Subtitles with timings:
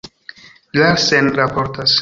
[0.73, 1.89] Larsen raportas.